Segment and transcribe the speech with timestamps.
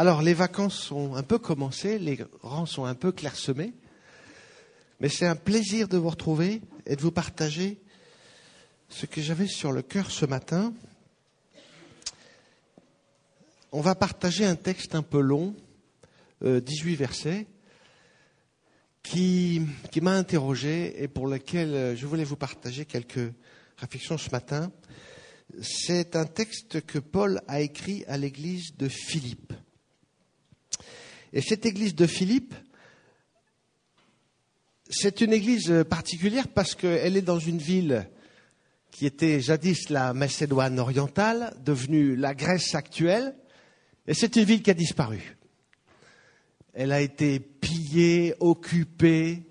[0.00, 3.72] Alors, les vacances sont un peu commencées, les rangs sont un peu clairsemés,
[5.00, 7.80] mais c'est un plaisir de vous retrouver et de vous partager
[8.88, 10.72] ce que j'avais sur le cœur ce matin.
[13.72, 15.56] On va partager un texte un peu long,
[16.42, 17.48] 18 euh, versets,
[19.02, 23.32] qui, qui m'a interrogé et pour lequel euh, je voulais vous partager quelques
[23.78, 24.70] réflexions ce matin.
[25.60, 29.54] C'est un texte que Paul a écrit à l'église de Philippe.
[31.32, 32.54] Et cette église de Philippe,
[34.88, 38.08] c'est une église particulière parce qu'elle est dans une ville
[38.90, 43.36] qui était jadis la Macédoine orientale, devenue la Grèce actuelle,
[44.06, 45.36] et c'est une ville qui a disparu.
[46.72, 49.47] Elle a été pillée, occupée,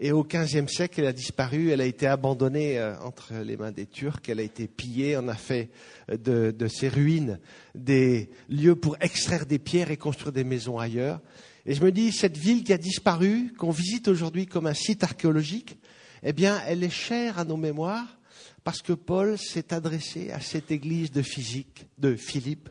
[0.00, 3.72] et au XVe siècle, elle a disparu, elle a été abandonnée euh, entre les mains
[3.72, 5.70] des Turcs, elle a été pillée, on a fait
[6.08, 7.40] de, de ces ruines
[7.74, 11.20] des lieux pour extraire des pierres et construire des maisons ailleurs.
[11.66, 15.02] Et je me dis, cette ville qui a disparu, qu'on visite aujourd'hui comme un site
[15.02, 15.76] archéologique,
[16.22, 18.18] eh bien, elle est chère à nos mémoires
[18.62, 22.68] parce que Paul s'est adressé à cette église de physique, de Philippe.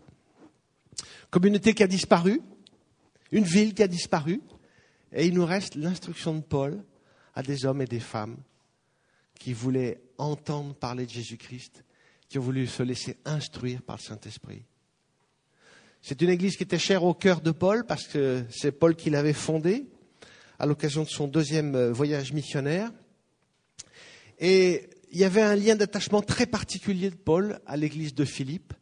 [1.30, 2.42] Communauté qui a disparu,
[3.32, 4.42] une ville qui a disparu,
[5.12, 6.84] et il nous reste l'instruction de Paul
[7.38, 8.36] à des hommes et des femmes
[9.36, 11.84] qui voulaient entendre parler de Jésus-Christ,
[12.28, 14.64] qui ont voulu se laisser instruire par le Saint-Esprit.
[16.02, 19.12] C'est une église qui était chère au cœur de Paul parce que c'est Paul qui
[19.12, 19.86] l'avait fondée
[20.58, 22.92] à l'occasion de son deuxième euh, voyage missionnaire.
[24.40, 28.74] Et il y avait un lien d'attachement très particulier de Paul à l'église de Philippe.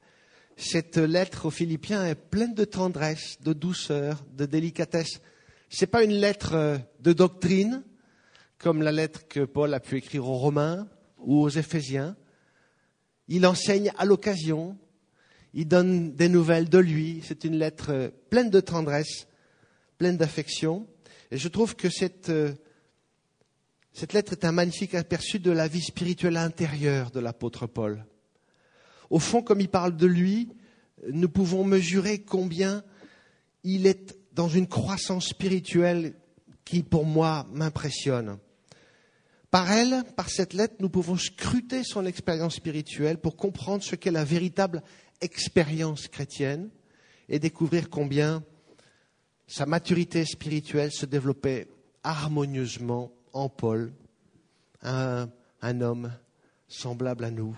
[0.55, 5.19] Cette lettre aux Philippiens est pleine de tendresse, de douceur, de délicatesse.
[5.67, 7.83] Ce n'est pas une lettre euh, de doctrine,
[8.57, 10.87] comme la lettre que Paul a pu écrire aux Romains
[11.19, 12.15] ou aux Éphésiens.
[13.27, 14.77] Il enseigne à l'occasion,
[15.53, 17.21] il donne des nouvelles de lui.
[17.25, 19.27] C'est une lettre pleine de tendresse,
[19.97, 20.87] pleine d'affection.
[21.31, 22.53] Et je trouve que cette, euh,
[23.93, 28.05] cette lettre est un magnifique aperçu de la vie spirituelle intérieure de l'apôtre Paul.
[29.09, 30.49] Au fond, comme il parle de lui,
[31.11, 32.83] nous pouvons mesurer combien
[33.63, 36.13] il est dans une croissance spirituelle
[36.65, 38.37] qui, pour moi, m'impressionne.
[39.55, 44.11] Par elle, par cette lettre, nous pouvons scruter son expérience spirituelle pour comprendre ce qu'est
[44.11, 44.83] la véritable
[45.21, 46.69] expérience chrétienne
[47.29, 48.43] et découvrir combien
[49.47, 51.69] sa maturité spirituelle se développait
[52.03, 53.93] harmonieusement en Paul,
[54.81, 55.29] un,
[55.61, 56.11] homme
[56.67, 57.57] semblable à nous.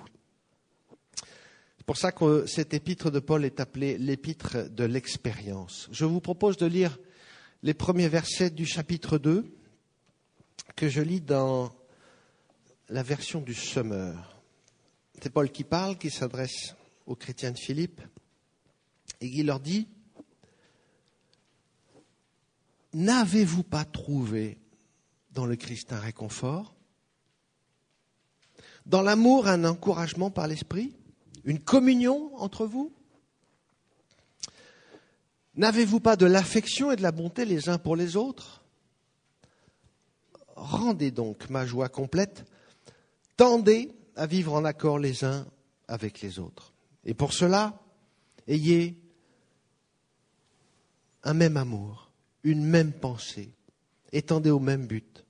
[1.80, 5.90] C'est pour ça que cet épître de Paul est appelé l'épître de l'expérience.
[5.92, 7.00] Je vous propose de lire
[7.64, 9.52] les premiers versets du chapitre 2
[10.76, 11.72] que je lis dans
[12.90, 14.42] la version du semeur.
[15.22, 16.76] C'est Paul qui parle, qui s'adresse
[17.06, 18.02] aux chrétiens de Philippe,
[19.20, 19.88] et qui leur dit,
[22.94, 24.58] N'avez-vous pas trouvé
[25.32, 26.74] dans le Christ un réconfort?
[28.86, 30.96] Dans l'amour, un encouragement par l'Esprit?
[31.44, 32.94] Une communion entre vous?
[35.56, 38.64] N'avez-vous pas de l'affection et de la bonté les uns pour les autres?
[40.56, 42.46] Rendez donc ma joie complète
[43.38, 45.46] Tendez à vivre en accord les uns
[45.88, 46.74] avec les autres.
[47.06, 47.80] Et pour cela,
[48.48, 49.00] ayez
[51.24, 52.12] un même amour,
[52.44, 53.54] une même pensée,
[54.12, 55.24] étendez au même but.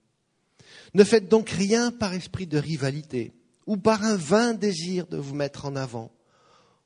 [0.94, 3.34] Ne faites donc rien par esprit de rivalité
[3.66, 6.12] ou par un vain désir de vous mettre en avant.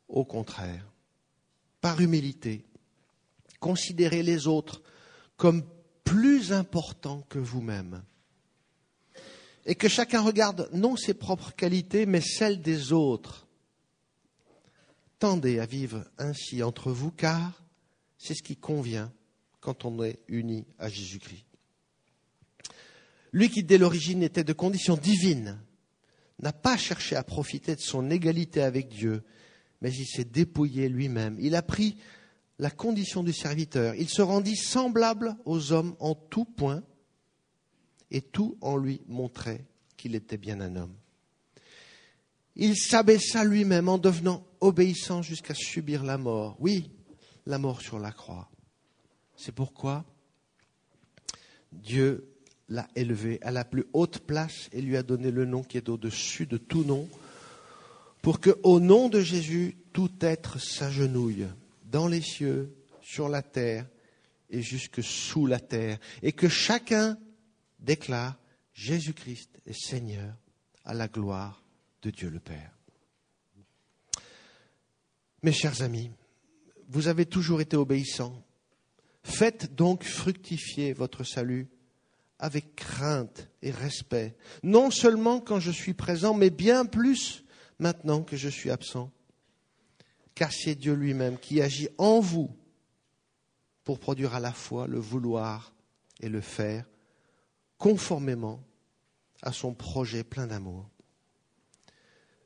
[0.10, 0.92] Au contraire,
[1.82, 2.66] par humilité,
[3.60, 4.82] considérez les autres
[5.38, 5.64] comme
[6.04, 8.04] plus importants que vous-même
[9.66, 13.48] et que chacun regarde non ses propres qualités, mais celles des autres.
[15.20, 17.64] Tendez à vivre ainsi entre vous, car
[18.18, 19.12] c'est ce qui convient
[19.60, 21.46] quand on est uni à Jésus-Christ.
[23.32, 25.60] Lui qui dès l'origine était de condition divine,
[26.40, 29.24] n'a pas cherché à profiter de son égalité avec Dieu,
[29.82, 31.38] mais il s'est dépouillé lui-même.
[31.40, 31.98] Il a pris
[32.60, 33.96] la condition du serviteur.
[33.96, 36.84] Il se rendit semblable aux hommes en tout point
[38.12, 39.66] et tout en lui montrait
[39.98, 40.94] qu'il était bien un homme.
[42.56, 46.58] Il s'abaissa lui-même en devenant obéissant jusqu'à subir la mort.
[46.60, 46.92] Oui,
[47.46, 48.50] la mort sur la croix.
[49.36, 50.06] C'est pourquoi
[51.72, 52.28] Dieu
[52.70, 55.90] l'a élevé à la plus haute place et lui a donné le nom qui est
[55.90, 57.08] au-dessus de tout nom,
[58.22, 61.48] pour que, au nom de Jésus, tout être s'agenouille
[61.86, 63.88] dans les cieux, sur la terre
[64.50, 67.18] et jusque sous la terre, et que chacun
[67.82, 68.38] déclare
[68.74, 70.34] Jésus-Christ est Seigneur
[70.86, 71.64] à la gloire
[72.02, 72.72] de Dieu le Père.
[75.44, 76.12] Mes chers amis,
[76.88, 78.44] vous avez toujours été obéissants.
[79.24, 81.68] Faites donc fructifier votre salut
[82.40, 87.44] avec crainte et respect, non seulement quand je suis présent, mais bien plus
[87.78, 89.12] maintenant que je suis absent.
[90.34, 92.56] Car c'est Dieu lui-même qui agit en vous
[93.84, 95.74] pour produire à la fois le vouloir
[96.20, 96.86] et le faire,
[97.82, 98.64] conformément
[99.42, 100.88] à son projet plein d'amour.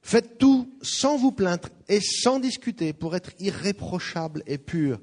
[0.02, 5.02] Faites tout sans vous plaindre et sans discuter pour être irréprochable et pur,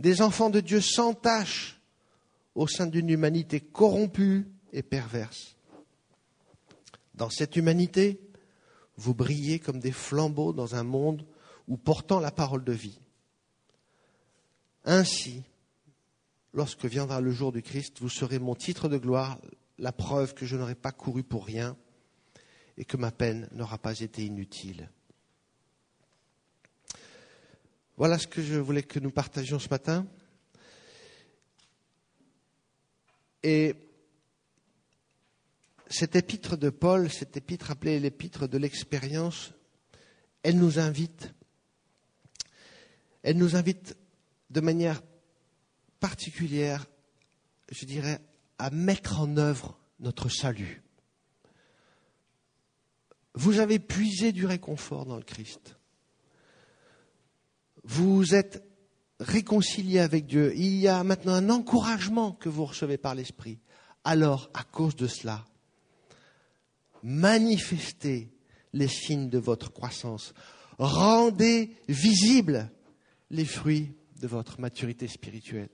[0.00, 1.80] des enfants de Dieu sans tache
[2.56, 5.54] au sein d'une humanité corrompue et perverse.
[7.14, 8.20] Dans cette humanité,
[8.96, 11.24] vous brillez comme des flambeaux dans un monde
[11.68, 12.98] où portant la parole de vie.
[14.84, 15.44] Ainsi,
[16.52, 19.38] lorsque viendra le jour du Christ, vous serez mon titre de gloire,
[19.78, 21.76] la preuve que je n'aurai pas couru pour rien
[22.76, 24.90] et que ma peine n'aura pas été inutile.
[27.96, 30.06] Voilà ce que je voulais que nous partagions ce matin.
[33.42, 33.74] Et
[35.88, 39.52] cette épître de Paul, cette épître appelée l'épître de l'expérience,
[40.42, 41.32] elle nous invite,
[43.22, 43.96] elle nous invite
[44.50, 45.02] de manière
[45.98, 46.86] particulière,
[47.70, 48.20] je dirais,
[48.58, 50.82] à mettre en œuvre notre salut.
[53.34, 55.76] Vous avez puisé du réconfort dans le Christ.
[57.84, 58.64] Vous êtes
[59.20, 60.52] réconcilié avec Dieu.
[60.56, 63.58] Il y a maintenant un encouragement que vous recevez par l'Esprit.
[64.04, 65.44] Alors, à cause de cela,
[67.02, 68.32] manifestez
[68.72, 70.34] les signes de votre croissance.
[70.78, 72.70] Rendez visibles
[73.30, 75.70] les fruits de votre maturité spirituelle.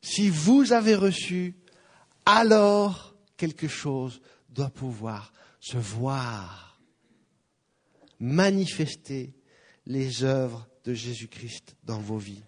[0.00, 1.56] Si vous avez reçu,
[2.28, 4.20] alors quelque chose
[4.50, 6.78] doit pouvoir se voir
[8.20, 9.34] manifester
[9.86, 12.44] les œuvres de Jésus-Christ dans vos vies.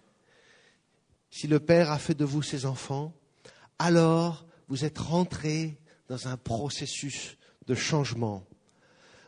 [1.31, 3.15] Si le Père a fait de vous ses enfants,
[3.79, 8.45] alors vous êtes rentrés dans un processus de changement.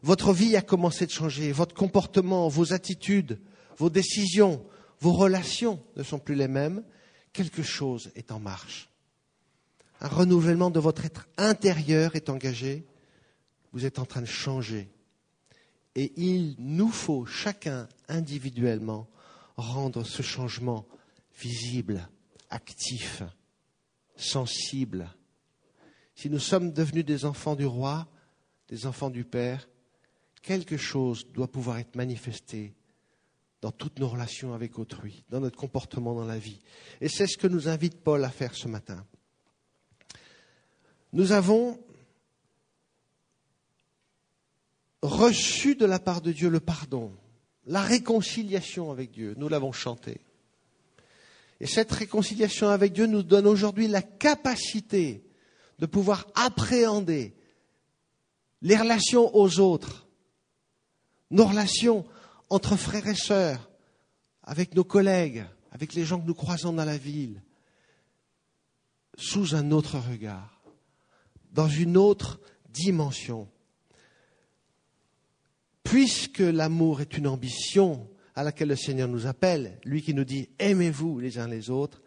[0.04, 3.42] Votre vie a commencé de changer, votre comportement, vos attitudes,
[3.78, 4.64] vos décisions,
[5.00, 6.84] vos relations ne sont plus les mêmes.
[7.32, 8.93] Quelque chose est en marche.
[10.04, 12.86] Un renouvellement de votre être intérieur est engagé.
[13.72, 14.92] Vous êtes en train de changer.
[15.96, 19.08] Et il nous faut chacun individuellement
[19.56, 20.86] rendre ce changement
[21.40, 22.10] visible,
[22.50, 23.24] actif,
[24.18, 25.10] sensible.
[26.16, 28.08] Si nous sommes devenus des enfants du roi,
[28.68, 29.70] des enfants du Père,
[30.42, 32.74] quelque chose doit pouvoir être manifesté
[33.62, 36.60] dans toutes nos relations avec autrui, dans notre comportement dans la vie.
[37.00, 39.06] Et c'est ce que nous invite Paul à faire ce matin.
[41.14, 41.80] Nous avons
[45.04, 47.12] reçu de la part de Dieu le pardon,
[47.66, 49.36] la réconciliation avec Dieu.
[49.38, 50.22] Nous l'avons chanté.
[51.60, 55.24] Et cette réconciliation avec Dieu nous donne aujourd'hui la capacité
[55.80, 57.36] de pouvoir appréhender
[58.62, 60.08] les relations aux autres,
[61.30, 62.06] nos relations
[62.50, 63.70] entre frères et sœurs,
[64.42, 67.42] avec nos collègues, avec les gens que nous croisons dans la ville,
[69.18, 70.53] sous un autre regard,
[71.54, 73.48] dans une autre dimension
[75.84, 80.50] puisque l'amour est une ambition à laquelle le Seigneur nous appelle, lui qui nous dit
[80.58, 82.02] aimez-vous les uns les autres,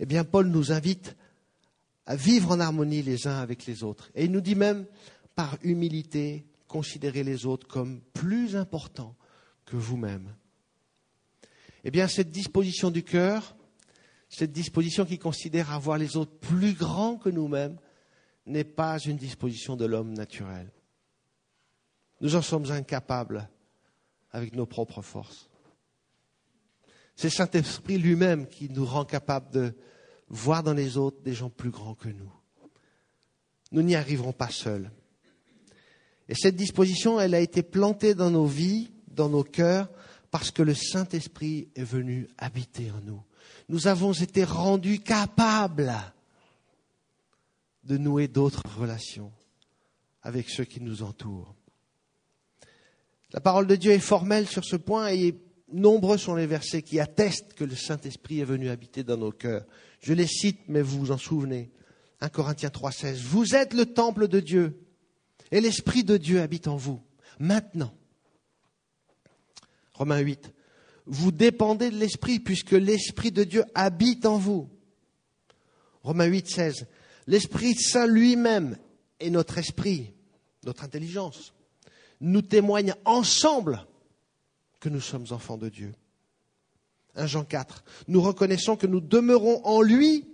[0.00, 1.14] eh bien Paul nous invite
[2.06, 4.10] à vivre en harmonie les uns avec les autres.
[4.16, 4.86] Et il nous dit même,
[5.36, 9.14] par humilité, considérez les autres comme plus importants
[9.66, 10.34] que vous-même.
[11.84, 13.54] Eh bien, cette disposition du cœur,
[14.28, 17.76] cette disposition qui considère avoir les autres plus grands que nous-mêmes,
[18.46, 20.70] n'est pas une disposition de l'homme naturel.
[22.20, 23.48] Nous en sommes incapables
[24.30, 25.48] avec nos propres forces.
[27.16, 29.74] C'est Saint-Esprit lui-même qui nous rend capables de
[30.28, 32.32] voir dans les autres des gens plus grands que nous.
[33.70, 34.90] Nous n'y arriverons pas seuls.
[36.28, 39.88] Et cette disposition, elle a été plantée dans nos vies, dans nos cœurs,
[40.30, 43.22] parce que le Saint-Esprit est venu habiter en nous.
[43.68, 45.92] Nous avons été rendus capables
[47.84, 49.32] de nouer d'autres relations
[50.22, 51.54] avec ceux qui nous entourent.
[53.32, 55.34] La parole de Dieu est formelle sur ce point et
[55.72, 59.64] nombreux sont les versets qui attestent que le Saint-Esprit est venu habiter dans nos cœurs.
[60.00, 61.70] Je les cite, mais vous vous en souvenez.
[62.20, 63.16] 1 Corinthiens 3,16.
[63.22, 64.78] Vous êtes le temple de Dieu
[65.50, 67.02] et l'Esprit de Dieu habite en vous.
[67.38, 67.94] Maintenant.
[69.94, 70.52] Romains 8.
[71.06, 74.70] Vous dépendez de l'Esprit puisque l'Esprit de Dieu habite en vous.
[76.02, 76.86] Romains 8, 16.
[77.26, 78.76] L'Esprit Saint lui-même
[79.20, 80.12] est notre esprit,
[80.64, 81.52] notre intelligence
[82.22, 83.84] nous témoignent ensemble
[84.80, 85.92] que nous sommes enfants de Dieu.
[87.16, 87.84] 1 Jean 4.
[88.08, 90.28] Nous reconnaissons que nous demeurons en lui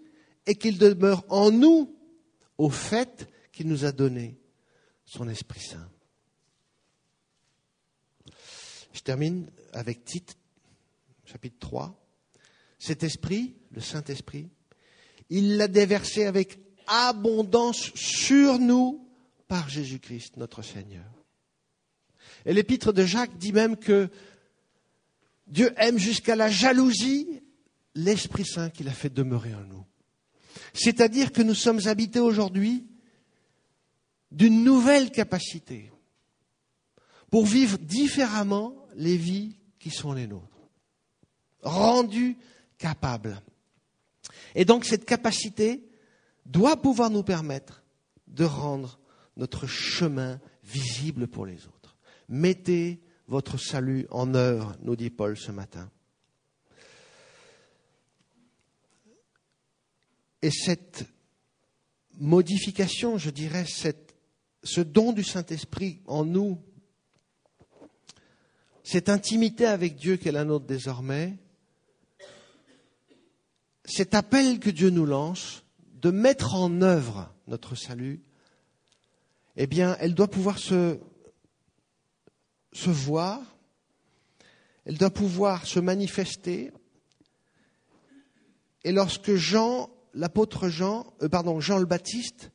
[0.46, 1.96] et qu'il demeure en nous
[2.58, 4.38] au fait qu'il nous a donné
[5.04, 5.88] son Esprit Saint.
[8.92, 10.36] Je termine avec Tite,
[11.24, 11.98] chapitre 3.
[12.78, 14.50] Cet esprit, le Saint-Esprit,
[15.30, 19.06] il l'a déversé avec abondance sur nous
[19.46, 21.04] par Jésus-Christ, notre Seigneur.
[22.44, 24.10] Et l'épître de Jacques dit même que
[25.46, 27.40] Dieu aime jusqu'à la jalousie
[27.94, 29.84] l'Esprit Saint qu'il a fait demeurer en nous.
[30.72, 32.86] C'est-à-dire que nous sommes habités aujourd'hui
[34.30, 35.90] d'une nouvelle capacité
[37.30, 40.68] pour vivre différemment les vies qui sont les nôtres,
[41.62, 42.36] rendus
[42.78, 43.40] capables.
[44.54, 45.87] Et donc cette capacité
[46.48, 47.84] doit pouvoir nous permettre
[48.26, 48.98] de rendre
[49.36, 51.96] notre chemin visible pour les autres.
[52.28, 55.90] Mettez votre salut en œuvre, nous dit Paul ce matin.
[60.42, 61.04] Et cette
[62.14, 66.60] modification, je dirais, ce don du Saint-Esprit en nous,
[68.82, 71.36] cette intimité avec Dieu qu'est la nôtre désormais,
[73.84, 75.64] cet appel que Dieu nous lance
[76.00, 78.22] de mettre en œuvre notre salut,
[79.56, 80.98] eh bien, elle doit pouvoir se,
[82.72, 83.40] voir,
[84.84, 86.70] elle doit pouvoir se manifester.
[88.84, 92.52] Et lorsque Jean, l'apôtre Jean, euh, pardon, Jean le Baptiste,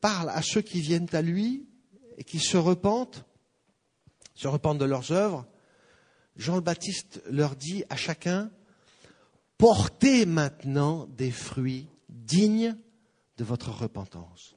[0.00, 1.68] parle à ceux qui viennent à lui
[2.16, 3.24] et qui se repentent,
[4.34, 5.46] se repentent de leurs œuvres,
[6.36, 8.50] Jean le Baptiste leur dit à chacun,
[9.58, 12.76] portez maintenant des fruits dignes
[13.36, 14.56] de votre repentance.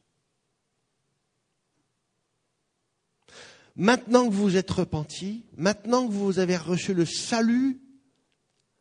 [3.75, 7.81] Maintenant que vous êtes repenti, maintenant que vous avez reçu le salut,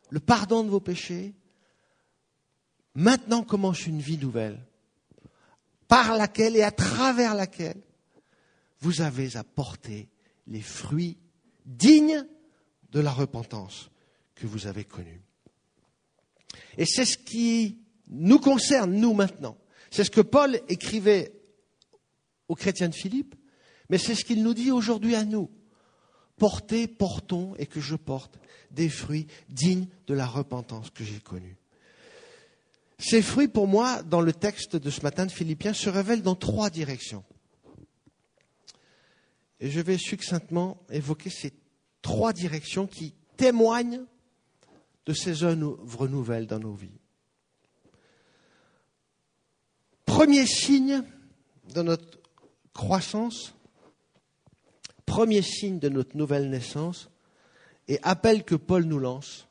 [0.09, 1.33] le pardon de vos péchés,
[2.93, 4.63] maintenant commence une vie nouvelle,
[5.87, 7.81] par laquelle et à travers laquelle
[8.81, 10.09] vous avez porter
[10.47, 11.17] les fruits
[11.65, 12.27] dignes
[12.91, 13.89] de la repentance
[14.35, 15.21] que vous avez connue.
[16.77, 19.57] Et c'est ce qui nous concerne, nous maintenant.
[19.91, 21.33] C'est ce que Paul écrivait
[22.47, 23.35] aux chrétiens de Philippe,
[23.89, 25.49] mais c'est ce qu'il nous dit aujourd'hui à nous.
[26.37, 28.39] Portez, portons et que je porte
[28.71, 31.57] des fruits dignes de la repentance que j'ai connue.
[32.97, 36.35] Ces fruits, pour moi, dans le texte de ce matin de Philippiens, se révèlent dans
[36.35, 37.23] trois directions.
[39.59, 41.53] Et je vais succinctement évoquer ces
[42.01, 44.03] trois directions qui témoignent
[45.05, 46.99] de ces œuvres nouvelles dans nos vies.
[50.13, 51.03] Premier signe
[51.73, 52.19] de notre
[52.71, 53.55] croissance,
[55.07, 57.09] premier signe de notre nouvelle naissance,
[57.87, 59.47] et appel que Paul nous lance,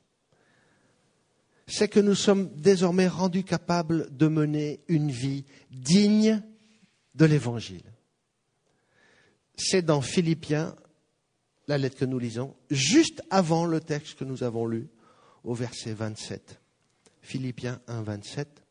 [1.67, 6.41] c'est que nous sommes désormais rendus capables de mener une vie digne
[7.17, 7.93] de l'Évangile.
[9.57, 10.77] C'est dans Philippiens,
[11.67, 14.89] la lettre que nous lisons, juste avant le texte que nous avons lu,
[15.43, 16.61] au verset 27.
[17.21, 18.62] Philippiens 1, 27.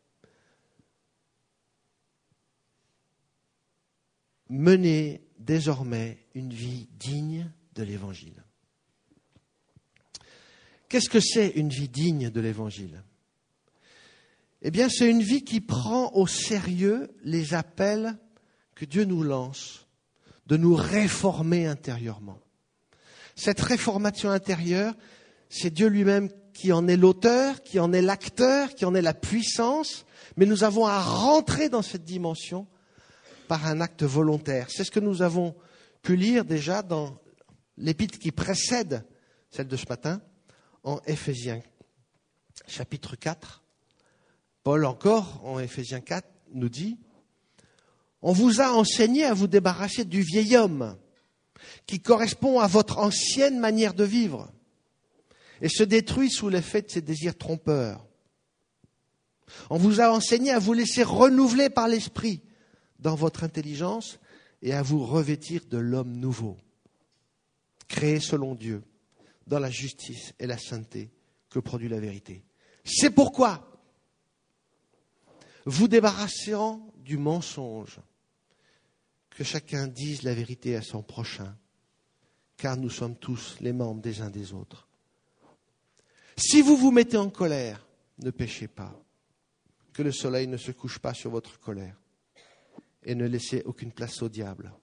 [4.53, 8.43] Menez désormais une vie digne de l'Évangile.
[10.89, 13.01] Qu'est-ce que c'est une vie digne de l'Évangile?
[14.61, 18.17] Eh bien, c'est une vie qui prend au sérieux les appels
[18.75, 19.87] que Dieu nous lance
[20.47, 22.41] de nous réformer intérieurement.
[23.37, 24.95] Cette réformation intérieure,
[25.47, 29.13] c'est Dieu lui-même qui en est l'auteur, qui en est l'acteur, qui en est la
[29.13, 30.05] puissance,
[30.35, 32.67] mais nous avons à rentrer dans cette dimension
[33.51, 34.67] par un acte volontaire.
[34.69, 35.53] C'est ce que nous avons
[36.03, 37.17] pu lire déjà dans
[37.75, 39.03] l'épître qui précède
[39.49, 40.21] celle de ce matin,
[40.85, 41.61] en Éphésiens
[42.65, 43.61] chapitre 4.
[44.63, 46.97] Paul encore, en Éphésiens 4, nous dit,
[48.21, 50.95] On vous a enseigné à vous débarrasser du vieil homme
[51.85, 54.49] qui correspond à votre ancienne manière de vivre
[55.59, 58.07] et se détruit sous l'effet de ses désirs trompeurs.
[59.69, 62.41] On vous a enseigné à vous laisser renouveler par l'esprit
[63.01, 64.19] dans votre intelligence
[64.61, 66.57] et à vous revêtir de l'homme nouveau,
[67.87, 68.83] créé selon Dieu,
[69.47, 71.11] dans la justice et la sainteté
[71.49, 72.43] que produit la vérité.
[72.83, 73.67] C'est pourquoi
[75.65, 77.99] vous débarrasserez du mensonge,
[79.31, 81.55] que chacun dise la vérité à son prochain,
[82.57, 84.87] car nous sommes tous les membres des uns des autres.
[86.37, 87.85] Si vous vous mettez en colère,
[88.19, 88.95] ne péchez pas,
[89.93, 92.00] que le soleil ne se couche pas sur votre colère,
[93.03, 94.73] et ne laissez aucune place au diable.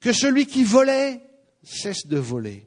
[0.00, 1.22] Que celui qui volait
[1.62, 2.66] cesse de voler,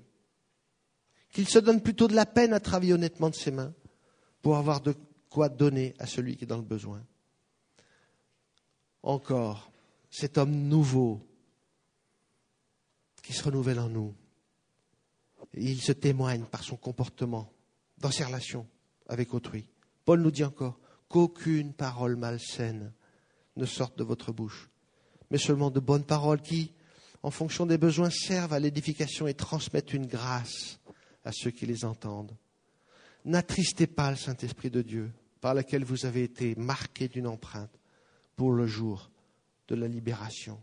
[1.31, 3.73] qu'il se donne plutôt de la peine à travailler honnêtement de ses mains
[4.41, 4.93] pour avoir de
[5.29, 7.03] quoi donner à celui qui est dans le besoin.
[9.03, 9.71] Encore,
[10.09, 11.25] cet homme nouveau
[13.23, 14.13] qui se renouvelle en nous,
[15.53, 17.51] il se témoigne par son comportement
[17.97, 18.67] dans ses relations
[19.07, 19.67] avec autrui.
[20.05, 22.93] Paul nous dit encore qu'aucune parole malsaine
[23.61, 24.69] ne sorte de votre bouche,
[25.29, 26.73] mais seulement de bonnes paroles qui,
[27.23, 30.79] en fonction des besoins, servent à l'édification et transmettent une grâce
[31.23, 32.35] à ceux qui les entendent.
[33.23, 37.79] N'attristez pas le Saint-Esprit de Dieu, par lequel vous avez été marqués d'une empreinte
[38.35, 39.11] pour le jour
[39.67, 40.61] de la libération.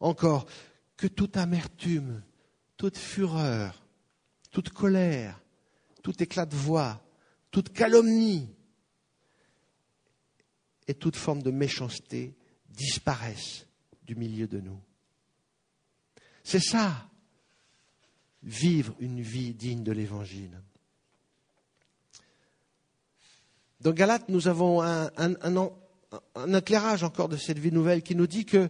[0.00, 0.46] Encore,
[0.96, 2.22] que toute amertume,
[2.76, 3.82] toute fureur,
[4.50, 5.40] toute colère,
[6.02, 7.02] tout éclat de voix,
[7.50, 8.50] toute calomnie
[10.90, 12.34] et toute forme de méchanceté
[12.68, 13.66] disparaissent
[14.02, 14.80] du milieu de nous.
[16.42, 17.08] C'est ça,
[18.42, 20.60] vivre une vie digne de l'Évangile.
[23.80, 28.44] Dans Galate, nous avons un, un, éclairage encore de cette vie nouvelle qui nous dit
[28.44, 28.68] que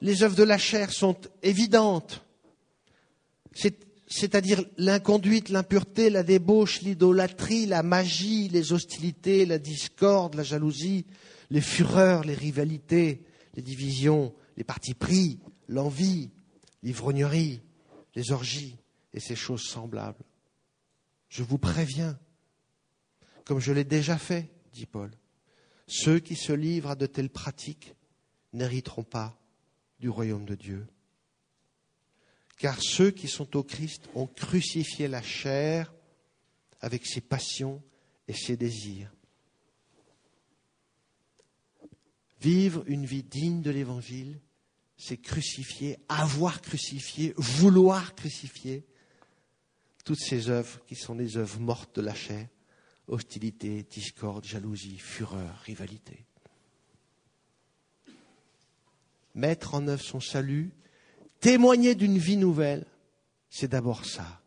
[0.00, 2.24] les œuvres de la chair sont évidentes,
[4.06, 11.04] c'est-à-dire l'inconduite, l'impureté, la débauche, l'idolâtrie, la magie, les hostilités, la discorde, la jalousie,
[11.50, 13.24] les fureurs, les rivalités,
[13.54, 15.38] les divisions, les partis pris,
[15.68, 16.30] l'envie,
[16.82, 17.60] l'ivrognerie,
[18.14, 18.76] les orgies
[19.12, 20.24] et ces choses semblables.
[21.28, 22.18] Je vous préviens,
[23.44, 25.10] comme je l'ai déjà fait, dit Paul,
[25.86, 27.94] ceux qui se livrent à de telles pratiques
[28.52, 29.38] n'hériteront pas
[30.00, 30.86] du royaume de Dieu.
[32.58, 35.94] Car ceux qui sont au Christ ont crucifié la chair
[36.80, 37.82] avec ses passions
[38.26, 39.12] et ses désirs.
[42.40, 44.38] Vivre une vie digne de l'Évangile,
[44.96, 48.84] c'est crucifier, avoir crucifié, vouloir crucifier
[50.04, 52.48] toutes ces œuvres qui sont des œuvres mortes de la chair,
[53.08, 56.24] hostilité, discorde, jalousie, fureur, rivalité.
[59.34, 60.72] Mettre en œuvre son salut,
[61.40, 62.86] témoigner d'une vie nouvelle,
[63.50, 64.40] c'est d'abord ça.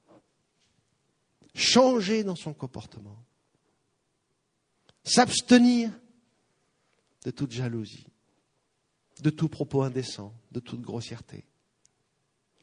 [1.54, 3.24] Changer dans son comportement.
[5.04, 5.92] S'abstenir
[7.24, 8.08] de toute jalousie
[9.22, 11.46] de tout propos indécent, de toute grossièreté,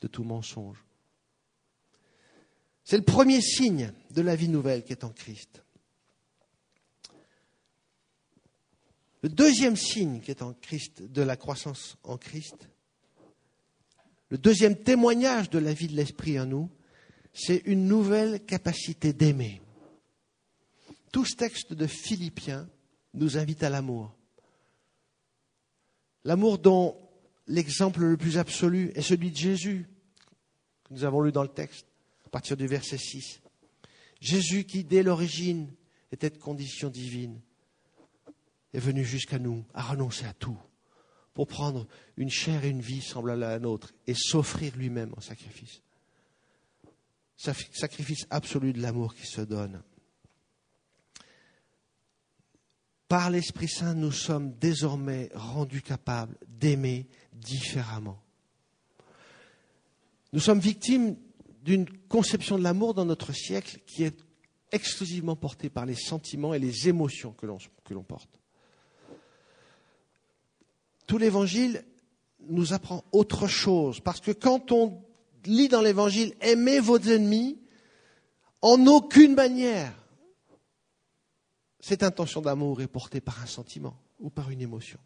[0.01, 0.85] de tout mensonge.
[2.85, 5.63] C'est le premier signe de la vie nouvelle qui est en Christ.
[9.23, 12.69] Le deuxième signe qui est en Christ, de la croissance en Christ,
[14.31, 16.71] le deuxième témoignage de la vie de l'Esprit en nous,
[17.33, 19.61] c'est une nouvelle capacité d'aimer.
[21.13, 22.69] Tout ce texte de Philippiens
[23.15, 24.18] nous invite à l'amour.
[26.25, 26.97] L'amour dont
[27.47, 29.89] l'exemple le plus absolu est celui de Jésus,
[30.85, 31.87] que nous avons lu dans le texte,
[32.27, 33.41] à partir du verset 6.
[34.21, 35.73] Jésus qui, dès l'origine,
[36.13, 37.41] était de condition divine,
[38.75, 40.59] est venu jusqu'à nous, a renoncé à tout,
[41.35, 45.21] pour prendre une chair et une vie semblable à la nôtre et s'offrir lui-même en
[45.21, 45.83] sacrifice.
[47.37, 49.81] Sacrifice absolu de l'amour qui se donne.
[53.09, 58.21] Par l'Esprit Saint, nous sommes désormais rendus capables d'aimer différemment.
[60.35, 61.17] Nous sommes victimes
[61.65, 64.19] d'une conception de l'amour dans notre siècle qui est
[64.73, 68.39] exclusivement portée par les sentiments et les émotions que l'on porte.
[71.07, 71.85] Tout l'évangile
[72.51, 75.03] nous apprend autre chose, parce que quand on
[75.47, 77.59] lit dans l'évangile aimez vos ennemis,
[78.61, 79.95] en aucune manière
[81.81, 84.99] cette intention d'amour est portée par un sentiment ou par une émotion.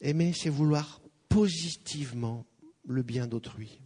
[0.00, 2.44] Aimer, c'est vouloir positivement
[2.84, 3.80] le bien d'autrui.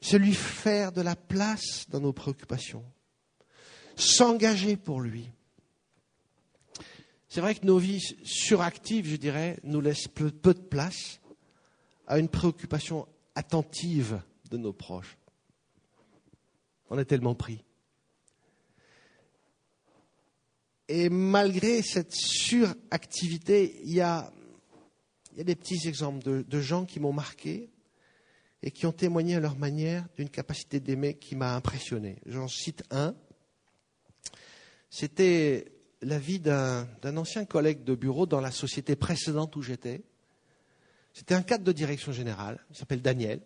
[0.00, 2.84] C'est lui faire de la place dans nos préoccupations.
[3.96, 5.30] S'engager pour lui.
[7.28, 11.20] C'est vrai que nos vies suractives, je dirais, nous laissent peu, de place
[12.06, 15.16] à une préoccupation attentive de nos proches.
[16.90, 17.63] On est tellement pris.
[20.88, 24.30] Et malgré cette suractivité, il y a,
[25.36, 27.70] des petits exemples de, gens qui m'ont marqué
[28.62, 32.18] et qui ont témoigné à leur manière d'une capacité d'aimer qui m'a impressionné.
[32.26, 33.14] J'en cite un.
[34.90, 40.02] C'était la vie d'un ancien collègue de bureau dans la société précédente où j'étais.
[41.14, 43.40] C'était un cadre de direction générale, il s'appelle Daniel.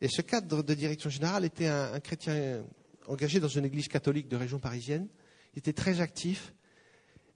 [0.00, 2.64] Et ce cadre de direction générale était un chrétien
[3.06, 5.08] engagé dans une église catholique de région parisienne
[5.54, 6.54] il était très actif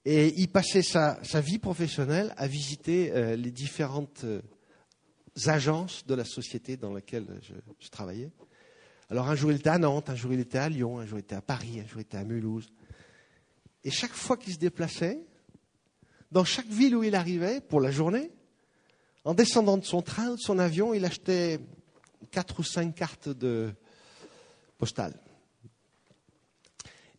[0.05, 4.41] et il passait sa, vie professionnelle à visiter euh, les différentes euh,
[5.47, 8.31] agences de la société dans laquelle je, travaillais
[9.11, 11.19] Alors un jour il était à Nantes, un jour il était à Lyon, un jour
[11.19, 12.73] il était à Paris, un jour il était à Mulhouse.
[13.85, 15.21] Et chaque fois qu'il se déplaçait,
[16.31, 18.31] dans chaque ville où il arrivait pour la journée,
[19.25, 21.61] en descendant de son train ou de son avion, il achetait
[22.31, 23.73] quatre ou cinq cartes de
[24.79, 25.19] postales.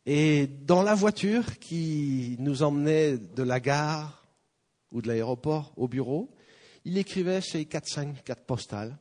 [0.05, 4.27] Et dans la voiture qui nous emmenait de la gare
[4.91, 6.29] ou de l'aéroport au bureau,
[6.85, 8.97] il écrivait quatre, cinq cartes postales.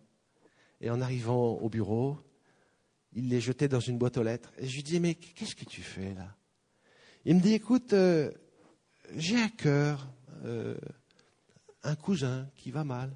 [0.81, 2.19] Et en arrivant au bureau,
[3.15, 4.53] il les jetait dans une boîte aux lettres.
[4.59, 6.37] Et je lui dis, mais qu'est-ce que tu fais là?
[7.25, 8.31] Il me dit, écoute, euh,
[9.17, 10.09] j'ai à cœur
[10.45, 10.77] euh,
[11.83, 13.15] un cousin qui va mal.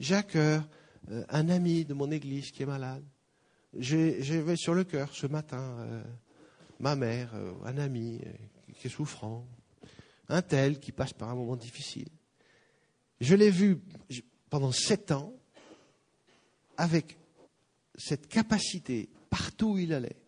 [0.00, 0.66] J'ai à cœur
[1.10, 3.04] euh, un ami de mon église qui est malade.
[3.76, 6.04] J'avais sur le cœur ce matin euh,
[6.84, 8.20] ma mère, euh, un ami
[8.78, 9.46] qui est souffrant,
[10.28, 12.10] un tel qui passe par un moment difficile.
[13.22, 13.80] Je l'ai vu
[14.50, 15.32] pendant sept ans
[16.76, 17.16] avec
[17.96, 20.20] cette capacité, partout où il allait,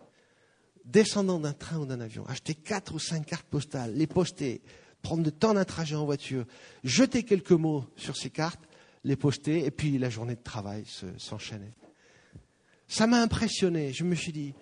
[0.87, 4.63] descendant d'un train ou d'un avion, acheter quatre ou cinq cartes postales, les poster,
[5.03, 6.47] prendre le temps d'un trajet en voiture,
[6.85, 8.67] jeter quelques mots sur ces cartes,
[9.05, 10.87] les poster, et puis la journée de travail
[11.19, 11.75] s'enchaînait.
[12.89, 13.93] Ça m'a impressionné.
[13.93, 14.55] Je me suis dit,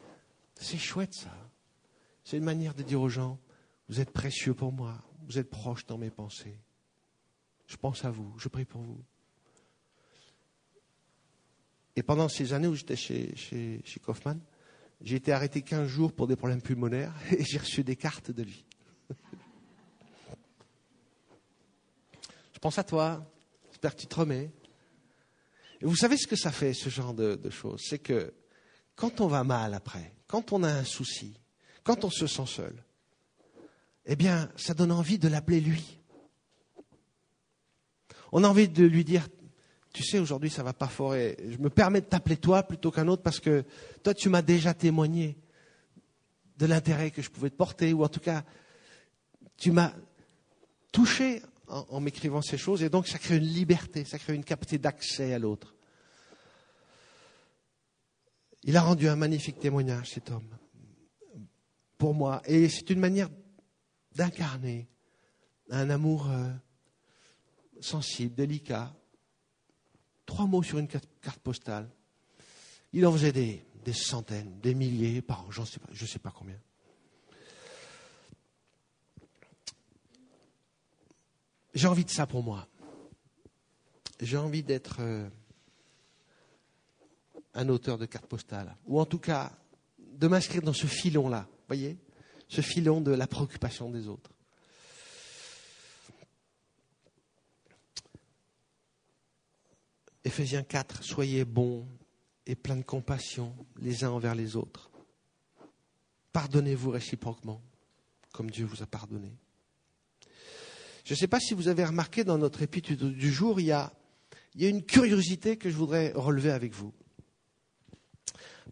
[0.57, 1.44] c'est chouette ça.
[2.25, 3.39] C'est une manière de dire aux gens,
[3.89, 6.59] vous êtes précieux pour moi, vous êtes proche dans mes pensées.
[7.67, 9.03] Je pense à vous, je prie pour vous.
[11.97, 14.41] Et pendant ces années où j'étais chez, chez, chez Kaufmann,
[15.01, 18.43] j'ai été arrêté 15 jours pour des problèmes pulmonaires et j'ai reçu des cartes de
[18.43, 18.65] lui.
[22.65, 23.31] pense à toi,
[23.67, 24.51] j'espère que tu te remets.
[25.83, 27.79] Et vous savez ce que ça fait, ce genre de, choses?
[27.87, 28.33] C'est que
[28.97, 31.39] quand on va mal après, quand on a un souci,
[31.85, 32.75] quand on se sent seul,
[34.07, 36.01] eh bien, ça donne envie de l'appeler lui.
[38.33, 39.29] On a envie de lui dire,
[39.93, 42.91] tu sais, aujourd'hui ça va pas fort et je me permets de t'appeler toi plutôt
[42.91, 43.65] qu'un autre parce que
[44.03, 45.39] toi tu m'as déjà témoigné
[46.59, 48.43] de l'intérêt que je pouvais te porter ou en tout cas
[49.57, 49.93] tu m'as
[50.91, 54.79] touché en, m'écrivant ces choses, et donc ça crée une liberté, ça crée une capacité
[54.79, 55.75] d'accès à l'autre.
[58.65, 60.49] Il a rendu un magnifique témoignage, cet homme,
[62.05, 63.31] pour moi, et c'est une manière
[64.15, 64.91] d'incarner
[65.71, 66.51] un amour euh,
[67.81, 68.95] sensible, délicat.
[70.27, 71.89] Trois mots sur une carte postale.
[72.93, 73.65] Il en faisait des,
[73.95, 76.61] centaines, des milliers par an, je ne sais pas combien.
[81.73, 82.69] J'ai envie de ça pour moi.
[84.21, 85.27] J'ai envie d'être euh,
[87.55, 89.53] un auteur de cartes postales, ou en tout cas
[89.99, 91.97] de m'inscrire dans ce filon-là, voyez,
[92.49, 94.31] ce filon de la préoccupation des autres.
[100.25, 101.87] Éphésiens 4, soyez bons
[102.47, 104.91] et pleins de compassion les uns envers les autres.
[106.33, 107.63] Pardonnez-vous réciproquement,
[108.33, 109.37] comme Dieu vous a pardonné.
[111.05, 113.73] Je ne sais pas si vous avez remarqué dans notre épître du jour, il y,
[113.73, 113.93] a,
[114.55, 116.93] il y a une curiosité que je voudrais relever avec vous.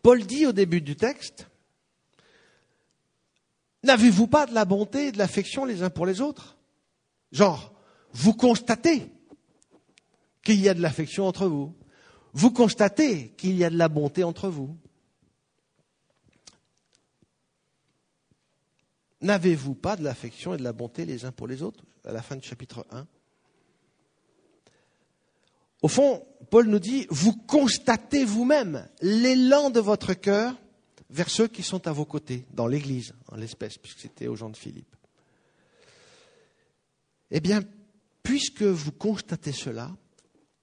[0.03, 1.49] Paul dit au début du texte,
[3.83, 6.57] N'avez-vous pas de la bonté et de l'affection les uns pour les autres?
[7.33, 7.73] Genre,
[8.13, 9.11] vous constatez
[10.45, 11.75] qu'il y a de l'affection entre vous.
[12.33, 14.77] Vous constatez qu'il y a de la bonté entre vous.
[19.21, 21.85] N'avez-vous pas de l'affection et de la bonté les uns pour les autres?
[22.05, 23.07] À la fin du chapitre 1
[25.83, 30.57] Au fond, Paul nous dit, vous constatez vous-même l'élan de votre cœur
[31.13, 34.51] vers ceux qui sont à vos côtés, dans l'Église, en l'espèce, puisque c'était aux gens
[34.51, 34.97] de Philippe.
[37.31, 37.63] Eh bien,
[38.23, 39.95] puisque vous constatez cela,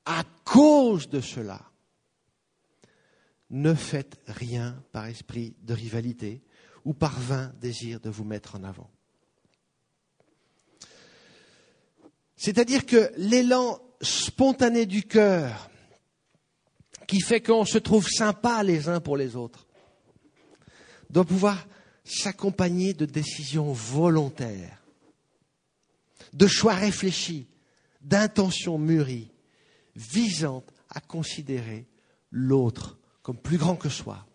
[0.06, 1.62] à cause de cela,
[3.52, 6.42] ne faites rien par esprit de rivalité,
[6.84, 8.90] ou par vain désir de vous mettre en avant.
[12.36, 15.70] C'est-à-dire que l'élan spontané du cœur,
[17.06, 19.68] qui fait qu'on se trouve sympa les uns pour les autres,
[21.10, 21.68] doit pouvoir
[22.04, 24.84] s'accompagner de décisions volontaires,
[26.34, 27.48] de choix réfléchis,
[28.02, 29.32] d'intentions mûries,
[29.96, 31.88] visant à considérer
[32.32, 34.26] l'autre comme plus grand que soi,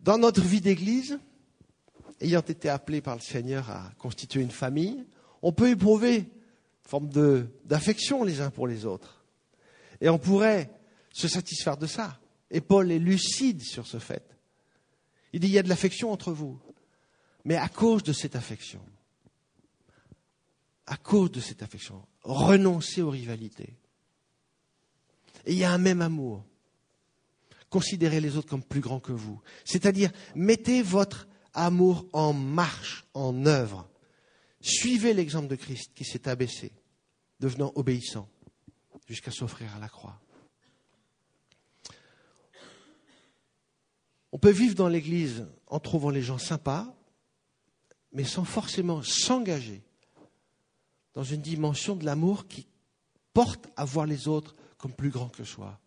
[0.00, 1.18] dans notre vie d'Église,
[2.20, 5.04] ayant été appelé par le Seigneur à constituer une famille,
[5.42, 6.28] on peut éprouver une
[6.88, 7.10] forme
[7.64, 9.24] d'affection les uns pour les autres.
[10.00, 10.70] Et on pourrait
[11.12, 12.18] se satisfaire de ça.
[12.50, 14.37] Et Paul est lucide sur ce fait.
[15.32, 16.58] Il dit, il y a de l'affection entre vous.
[17.44, 18.80] Mais à cause de cette affection,
[20.86, 23.76] à cause de cette affection, renoncez aux rivalités.
[25.46, 26.44] Et il y a un même amour.
[27.70, 29.40] Considérez les autres comme plus grands que vous.
[29.64, 33.88] C'est-à-dire, mettez votre amour en marche, en œuvre.
[34.60, 36.72] Suivez l'exemple de Christ qui s'est abaissé,
[37.40, 38.28] devenant obéissant,
[39.06, 40.20] jusqu'à s'offrir à la croix.
[44.32, 46.94] On peut vivre dans l'Église en trouvant les gens sympas,
[48.12, 49.82] mais sans forcément s'engager
[51.14, 52.66] dans une dimension de l'amour qui
[53.32, 55.80] porte à voir les autres comme plus grands que soi.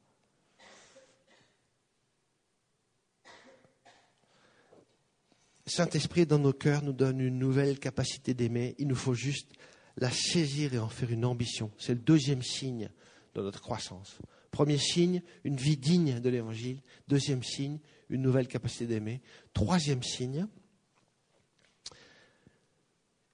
[5.65, 8.75] Saint-Esprit dans nos cœurs nous donne une nouvelle capacité d'aimer.
[8.77, 9.53] Il nous faut juste
[9.95, 11.71] la saisir et en faire une ambition.
[11.77, 12.89] C'est le deuxième signe
[13.35, 14.17] de notre croissance.
[14.51, 16.81] Premier signe, une vie digne de l'Évangile.
[17.07, 17.79] Deuxième signe,
[18.11, 19.21] une nouvelle capacité d'aimer.
[19.53, 20.45] Troisième signe,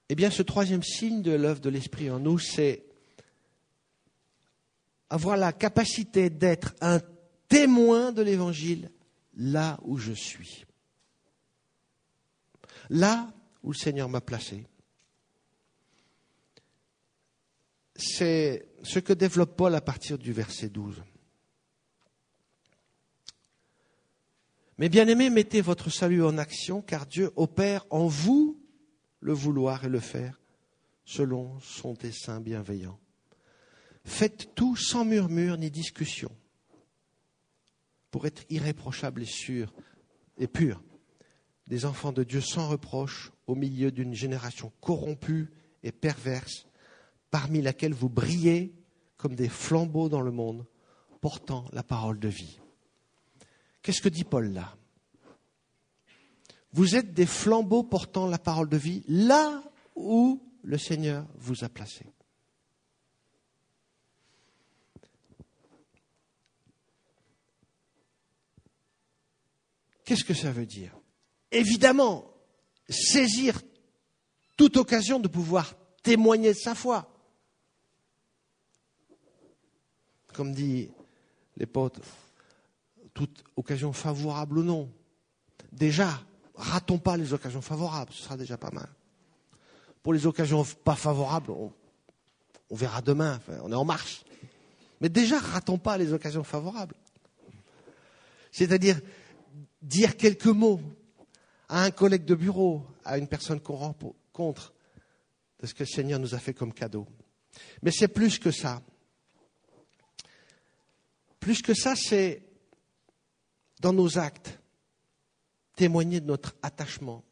[0.08, 2.86] eh bien, ce troisième signe de l'œuvre de l'Esprit en nous, c'est
[5.10, 7.00] avoir la capacité d'être un
[7.48, 8.90] témoin de l'Évangile
[9.36, 10.64] là où je suis.
[12.88, 13.30] Là
[13.62, 14.64] où le Seigneur m'a placé.
[17.96, 21.02] C'est ce que développe Paul à partir du verset 12.
[24.78, 28.60] Mais bien aimés, mettez votre salut en action, car Dieu opère en vous
[29.20, 30.40] le vouloir et le faire
[31.04, 32.98] selon son dessein bienveillant.
[34.04, 36.30] Faites tout sans murmure ni discussion
[38.12, 39.74] pour être irréprochable et sûr
[40.38, 40.82] et pur,
[41.66, 45.50] des enfants de Dieu sans reproche au milieu d'une génération corrompue
[45.82, 46.66] et perverse,
[47.30, 48.72] parmi laquelle vous brillez
[49.16, 50.64] comme des flambeaux dans le monde,
[51.20, 52.60] portant la parole de vie.
[53.82, 54.76] Qu'est-ce que dit Paul là?
[56.72, 59.62] Vous êtes des flambeaux portant la parole de vie là
[59.96, 62.06] où le Seigneur vous a placé.
[70.04, 70.96] Qu'est-ce que ça veut dire?
[71.50, 72.32] Évidemment,
[72.88, 73.60] saisir
[74.56, 77.14] toute occasion de pouvoir témoigner de sa foi.
[80.32, 80.90] Comme dit
[81.56, 82.00] l'épôtre,
[83.18, 84.88] toute occasion favorable ou non.
[85.72, 86.22] Déjà,
[86.54, 88.88] ratons pas les occasions favorables, ce sera déjà pas mal.
[90.04, 91.72] Pour les occasions pas favorables, on,
[92.70, 94.22] verra demain, on est en marche.
[95.00, 96.94] Mais déjà, ratons pas les occasions favorables.
[98.52, 99.00] C'est-à-dire
[99.82, 100.80] dire quelques mots
[101.68, 104.72] à un collègue de bureau, à une personne qu'on rencontre,
[105.58, 107.04] de ce que le Seigneur nous a fait comme cadeau.
[107.82, 108.80] Mais c'est plus que ça.
[111.40, 112.47] Plus que ça, c'est
[113.80, 114.58] dans nos actes,
[115.76, 117.24] témoigner de notre attachement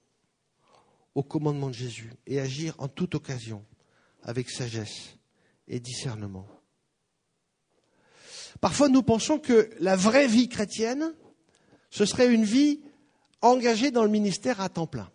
[1.15, 3.65] au commandement de Jésus et agir en toute occasion
[4.23, 5.17] avec sagesse
[5.67, 6.47] et discernement.
[8.61, 11.13] Parfois, nous pensons que la vraie vie chrétienne,
[11.91, 12.81] ce serait une vie
[13.41, 15.11] engagée dans le ministère à temps plein.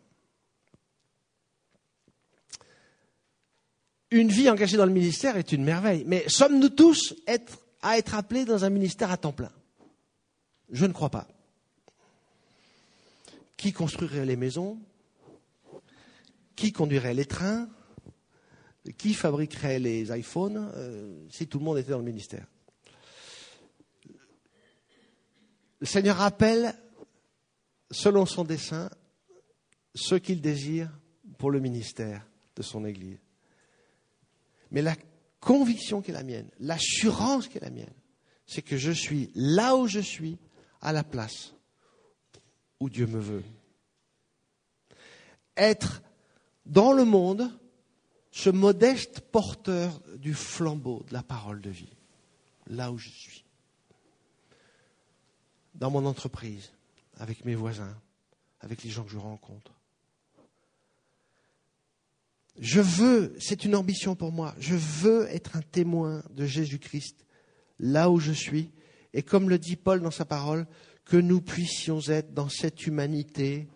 [4.11, 7.15] Une vie engagée dans le ministère est une merveille, mais sommes-nous tous
[7.81, 9.51] à être appelés dans un ministère à temps plein?
[10.71, 11.27] Je ne crois pas.
[13.57, 14.79] Qui construirait les maisons?
[16.55, 17.69] Qui conduirait les trains?
[18.97, 20.71] Qui fabriquerait les iPhones?
[20.75, 22.47] Euh, si tout le monde était dans le ministère
[25.79, 26.75] Le Seigneur appelle,
[27.89, 28.89] selon son dessein,
[29.95, 30.91] ce qu'il désire
[31.39, 33.17] pour le ministère de son Église.
[34.69, 34.95] Mais la
[35.39, 37.93] conviction qui est la mienne, l'assurance qui est la mienne,
[38.45, 40.37] c'est que je suis là où je suis
[40.81, 41.53] à la place
[42.79, 43.43] où Dieu me veut.
[45.55, 46.01] Être
[46.65, 47.51] dans le monde
[48.31, 51.93] ce modeste porteur du flambeau de la parole de vie,
[52.67, 53.43] là où je suis.
[55.75, 56.71] Dans mon entreprise,
[57.17, 57.95] avec mes voisins,
[58.61, 59.73] avec les gens que je rencontre.
[62.59, 67.25] Je veux, c'est une ambition pour moi, je veux être un témoin de Jésus-Christ
[67.79, 68.71] là où je suis
[69.13, 70.67] et comme le dit Paul dans sa parole,
[71.05, 73.67] que nous puissions être dans cette humanité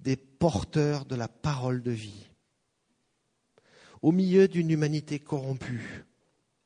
[0.00, 2.28] des porteurs de la parole de vie,
[4.00, 6.04] au milieu d'une humanité corrompue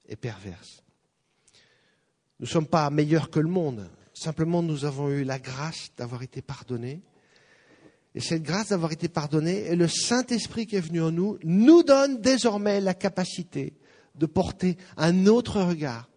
[0.06, 0.82] et perverse.
[2.38, 6.22] Nous ne sommes pas meilleurs que le monde, simplement nous avons eu la grâce d'avoir
[6.22, 7.02] été pardonnés.
[8.14, 11.82] Et cette grâce d'avoir été pardonnés et le Saint-Esprit qui est venu en nous nous
[11.82, 13.74] donne désormais la capacité
[14.14, 16.08] de porter un autre regard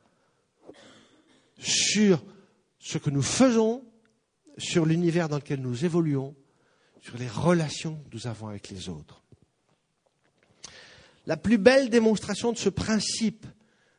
[1.60, 2.24] sur
[2.80, 3.84] ce que nous faisons,
[4.58, 6.36] sur l'univers dans lequel nous évoluons,
[7.02, 9.22] sur les relations que nous avons avec les autres.
[11.26, 13.46] La plus belle démonstration de ce principe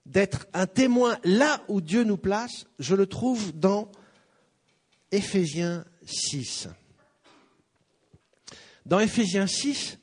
[0.07, 3.91] d'être un témoin là où Dieu nous place, je le trouve dans
[5.13, 6.69] Éphésiens 6.
[8.87, 9.99] Dans Éphésiens 6,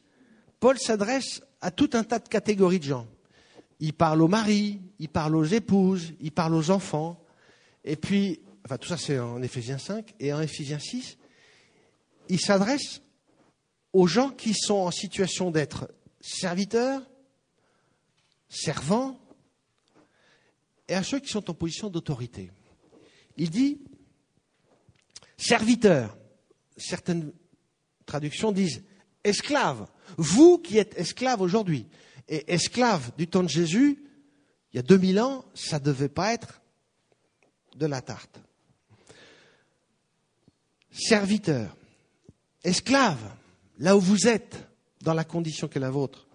[0.60, 3.08] Paul s'adresse à tout un tas de catégories de gens.
[3.80, 7.22] Il parle aux maris, il parle aux épouses, il parle aux enfants.
[7.84, 11.18] Et puis, enfin tout ça c'est en Éphésiens 5, et en Éphésiens 6,
[12.30, 13.02] il s'adresse
[13.94, 17.02] aux gens qui sont en situation d'être serviteurs,
[18.50, 19.20] servants,
[20.88, 22.52] et à ceux qui sont en position d'autorité.
[23.38, 23.80] Il dit
[25.38, 26.18] serviteurs.
[26.78, 27.32] Certaines
[28.06, 28.84] traductions disent
[29.24, 29.88] esclaves.
[30.18, 31.88] Vous qui êtes esclaves aujourd'hui,
[32.28, 34.04] et esclaves du temps de Jésus,
[34.72, 36.62] il y a 2000 ans, ça ne devait pas être
[37.78, 38.40] de la tarte.
[40.92, 41.76] Serviteurs,
[42.64, 43.36] esclaves,
[43.78, 44.68] là où vous êtes,
[45.02, 46.28] dans la condition qui est la vôtre,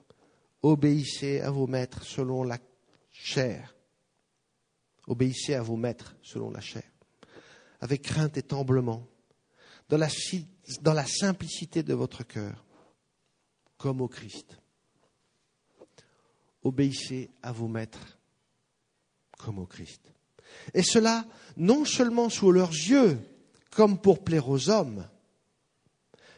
[0.62, 2.58] obéissez à vos maîtres selon la
[3.10, 3.74] chair.
[5.08, 6.88] Obéissez à vos maîtres selon la chair,
[7.80, 9.08] avec crainte et tremblement,
[9.88, 9.98] dans
[10.94, 12.64] la simplicité de votre cœur,
[13.76, 14.56] comme au Christ.
[16.62, 18.16] Obéissez à vos maîtres
[19.36, 20.12] comme au Christ.
[20.74, 21.24] Et cela
[21.56, 23.18] non seulement sous leurs yeux,
[23.70, 25.06] comme pour plaire aux hommes,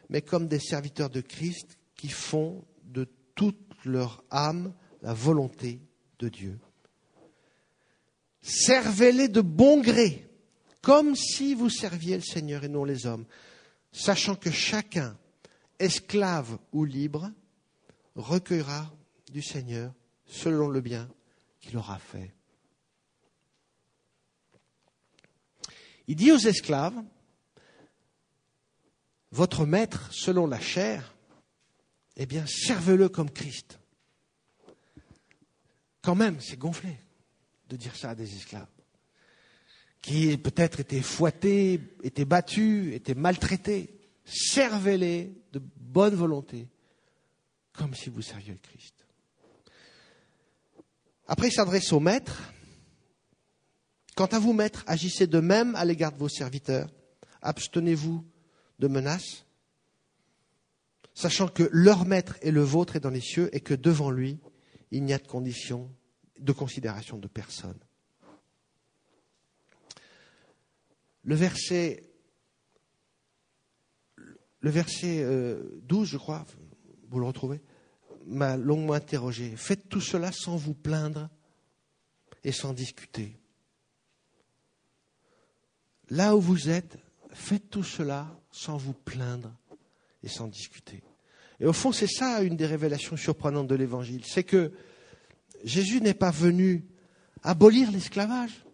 [0.09, 5.81] mais comme des serviteurs de Christ qui font de toute leur âme la volonté
[6.18, 6.59] de Dieu.
[8.42, 10.29] Servez-les de bon gré,
[10.83, 13.24] comme si vous serviez le Seigneur et non les hommes,
[13.92, 15.16] sachant que chacun,
[15.79, 17.31] esclave ou libre,
[18.14, 18.92] recueillera
[19.33, 19.92] du Seigneur
[20.27, 21.09] selon le bien
[21.61, 22.35] qu'il aura fait.
[26.07, 27.03] Il dit aux esclaves,
[29.31, 31.14] votre maître selon la chair,
[32.17, 33.81] eh bien, servez-le comme Christ.
[36.03, 36.97] Quand même, c'est gonflé
[37.69, 38.69] de dire ça à des esclaves,
[40.03, 43.99] qui peut-être étaient fouettés, étaient battus, étaient maltraités.
[44.25, 46.69] Servez-les de bonne volonté,
[47.73, 48.95] comme si vous serviez le Christ.
[51.27, 52.53] Après, il s'adresse au maître.
[54.14, 56.88] Quant à vous, maître, agissez de même à l'égard de vos serviteurs.
[57.42, 58.24] Abstenez-vous
[58.79, 59.44] de menaces,
[61.14, 64.38] sachant que leur maître et le vôtre est dans les cieux et que devant lui,
[64.90, 65.90] il n'y a de condition,
[66.38, 67.79] de considération de personne.
[71.22, 72.05] Le verset,
[74.61, 75.24] le verset
[75.83, 76.46] 12, euh, je crois,
[77.09, 77.62] vous le retrouvez,
[78.27, 79.57] m'a longuement interrogé.
[79.57, 81.29] Faites tout cela sans vous plaindre
[82.44, 83.38] et sans discuter.
[86.11, 86.99] Là où vous êtes,
[87.33, 89.53] faites tout cela sans vous plaindre
[90.23, 91.03] et sans discuter.
[91.61, 94.73] Et au fond, c'est ça une des révélations surprenantes de l'Évangile, c'est que
[95.64, 96.85] Jésus n'est pas venu
[97.43, 98.64] abolir l'esclavage.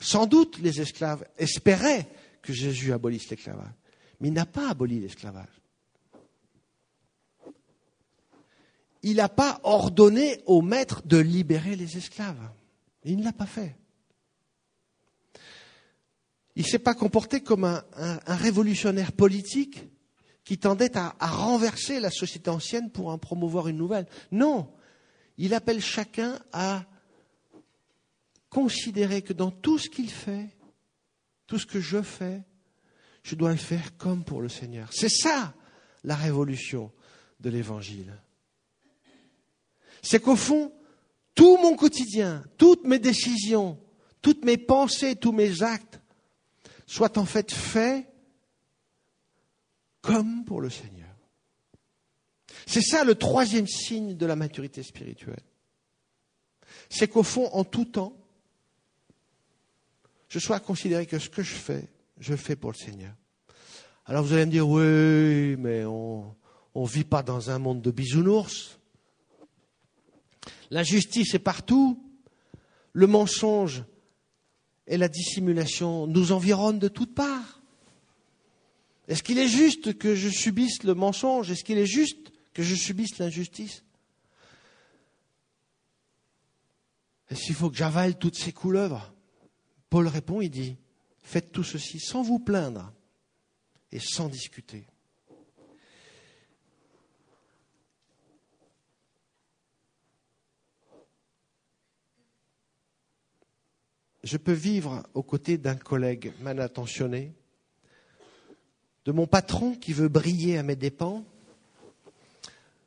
[0.00, 2.08] Sans doute les esclaves espéraient
[2.42, 3.72] que Jésus abolisse l'esclavage,
[4.20, 5.62] mais il n'a pas aboli l'esclavage.
[9.04, 12.50] Il n'a pas ordonné au maître de libérer les esclaves.
[13.04, 13.76] Il ne l'a pas fait.
[16.54, 17.82] Il ne s'est pas comporté comme un,
[18.26, 19.88] révolutionnaire politique
[20.44, 24.06] qui tendait à, renverser la société ancienne pour en promouvoir une nouvelle.
[24.30, 24.70] Non,
[25.38, 26.84] il appelle chacun à
[28.50, 30.50] considérer que dans tout ce qu'il fait,
[31.46, 32.42] tout ce que je fais,
[33.22, 34.90] je dois le faire comme pour le Seigneur.
[34.92, 35.54] C'est ça
[36.04, 36.92] la révolution
[37.40, 38.12] de l'Évangile.
[40.02, 40.72] C'est qu'au fond,
[41.34, 43.78] tout mon quotidien, toutes mes décisions,
[44.20, 46.01] toutes mes pensées, tous mes actes
[46.92, 48.06] soient en fait faits
[50.02, 51.08] comme pour le Seigneur.
[52.66, 55.40] C'est ça le troisième signe de la maturité spirituelle.
[56.90, 58.14] C'est qu'au fond, en tout temps,
[60.28, 63.14] je sois considéré que ce que je fais, je fais pour le Seigneur.
[64.04, 66.34] Alors vous allez me dire, oui, mais on
[66.74, 68.78] ne vit pas dans un monde de bisounours.
[70.70, 72.04] L'injustice est partout.
[72.92, 73.82] Le mensonge
[74.92, 77.62] et la dissimulation nous environnent de toutes parts.
[79.08, 81.50] Est-ce qu'il est juste que je subisse le mensonge?
[81.50, 83.84] Est-ce qu'il est juste que je subisse l'injustice?
[87.30, 89.14] Est-ce qu'il faut que j'avale toutes ces couleuvres
[89.88, 90.76] Paul répond, il dit,
[91.22, 92.92] faites tout ceci sans vous plaindre
[93.92, 94.84] et sans discuter.
[104.22, 107.32] Je peux vivre aux côtés d'un collègue mal intentionné,
[109.04, 111.24] de mon patron qui veut briller à mes dépens.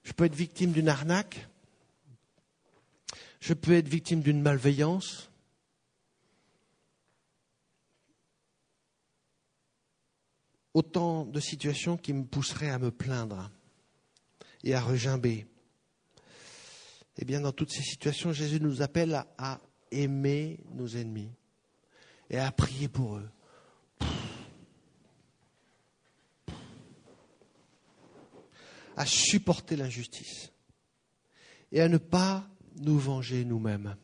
[0.04, 1.48] Je peux être victime d'une arnaque.
[3.42, 5.30] Je peux être victime d'une malveillance.
[10.74, 13.52] Autant de situations qui me pousseraient à me plaindre
[14.64, 15.46] et à regimber.
[17.18, 19.62] Eh bien, dans toutes ces situations, Jésus nous appelle à,
[19.92, 21.32] aimer nos ennemis
[22.30, 23.30] et à prier pour eux.
[28.98, 30.52] À supporter l'injustice
[31.72, 33.96] et à ne pas nous venger nous-mêmes.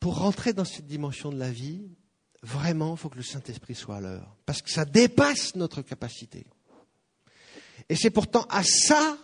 [0.00, 1.88] Pour rentrer dans cette dimension de la vie,
[2.42, 6.46] vraiment, il faut que le Saint-Esprit soit à l'heure, parce que ça dépasse notre capacité.
[7.88, 9.18] Et c'est pourtant à ça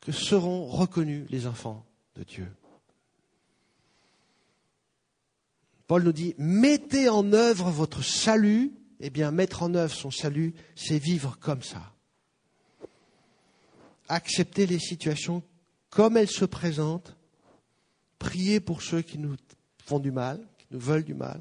[0.00, 1.86] que seront reconnus les enfants
[5.86, 8.72] Paul nous dit, mettez en œuvre votre salut.
[9.00, 11.92] Eh bien, mettre en œuvre son salut, c'est vivre comme ça.
[14.08, 15.42] Accepter les situations
[15.90, 17.16] comme elles se présentent,
[18.18, 19.36] prier pour ceux qui nous
[19.84, 21.40] font du mal, qui nous veulent du mal,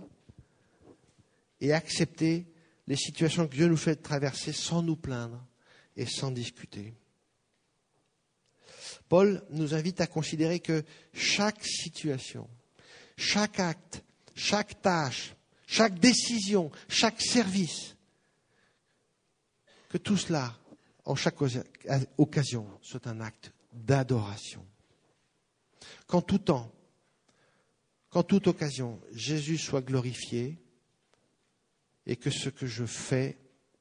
[1.62, 2.48] et accepter
[2.88, 5.46] les situations que Dieu nous fait traverser sans nous plaindre
[5.96, 6.94] et sans discuter.
[9.12, 12.48] Paul nous invite à considérer que chaque situation,
[13.18, 14.06] chaque acte,
[14.36, 15.36] chaque tâche,
[15.68, 17.98] chaque décision, chaque service,
[19.90, 20.58] que tout cela,
[21.04, 21.36] en chaque
[22.18, 24.66] occasion, soit un acte d'adoration.
[26.08, 26.72] Qu'en tout temps,
[28.12, 30.58] qu'en toute occasion, Jésus soit glorifié
[32.06, 33.38] et que ce que je fais,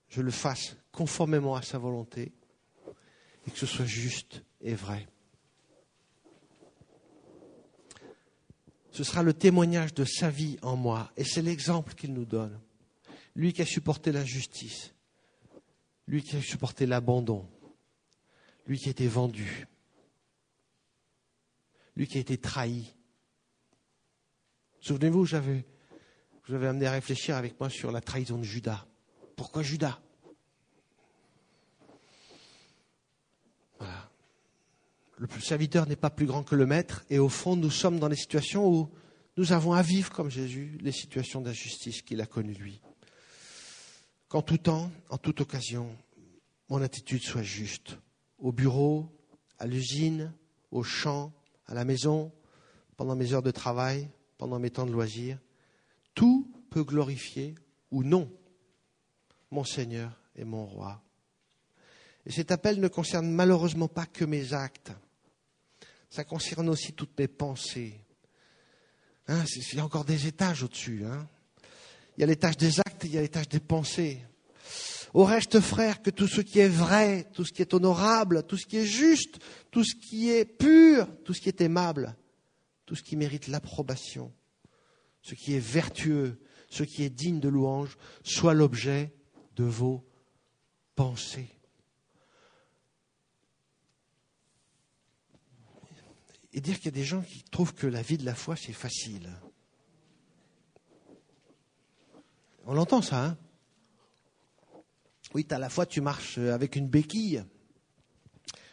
[0.08, 2.32] je le fasse conformément à sa volonté
[3.46, 5.06] et que ce soit juste et vrai.
[8.92, 11.12] Ce sera le témoignage de sa vie en moi.
[11.16, 12.60] Et c'est l'exemple qu'il nous donne.
[13.36, 14.92] Lui qui a supporté l'injustice.
[16.06, 17.48] Lui qui a supporté l'abandon.
[18.66, 19.66] Lui qui a été vendu.
[21.96, 22.94] Lui qui a été trahi.
[24.80, 25.64] Souvenez-vous, j'avais,
[26.46, 28.86] vous avez amené à réfléchir avec moi sur la trahison de Judas.
[29.36, 30.00] Pourquoi Judas?
[35.20, 38.08] Le serviteur n'est pas plus grand que le maître, et au fond, nous sommes dans
[38.08, 38.90] des situations où
[39.36, 42.80] nous avons à vivre comme Jésus les situations d'injustice qu'il a connues lui.
[44.28, 45.94] Qu'en tout temps, en toute occasion,
[46.70, 47.98] mon attitude soit juste.
[48.38, 49.14] Au bureau,
[49.58, 50.32] à l'usine,
[50.70, 51.34] au champ,
[51.66, 52.32] à la maison,
[52.96, 54.08] pendant mes heures de travail,
[54.38, 55.38] pendant mes temps de loisirs,
[56.14, 57.54] tout peut glorifier
[57.90, 58.32] ou non
[59.50, 61.02] mon Seigneur et mon Roi.
[62.24, 64.92] Et cet appel ne concerne malheureusement pas que mes actes
[66.10, 68.04] ça concerne aussi toutes mes pensées.
[69.28, 71.04] Il y a encore des étages au-dessus.
[71.06, 71.28] Hein.
[72.16, 74.20] Il y a l'étage des actes, il y a l'étage des pensées.
[75.14, 78.56] Au reste, frère, que tout ce qui est vrai, tout ce qui est honorable, tout
[78.56, 79.38] ce qui est juste,
[79.70, 82.16] tout ce qui est pur, tout ce qui est aimable,
[82.86, 84.32] tout ce qui mérite l'approbation,
[85.22, 89.12] ce qui est vertueux, ce qui est digne de louange, soit l'objet
[89.56, 90.04] de vos
[90.94, 91.59] pensées.
[96.52, 98.56] Et dire qu'il y a des gens qui trouvent que la vie de la foi,
[98.56, 99.30] c'est facile.
[102.66, 103.38] On l'entend ça, hein?
[105.32, 107.44] Oui, tu as la foi, tu marches avec une béquille.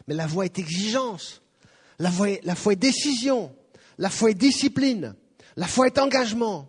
[0.07, 1.41] Mais la foi est exigence.
[1.99, 3.55] La est, la foi est décision.
[3.97, 5.15] La foi est discipline.
[5.55, 6.67] La foi est engagement.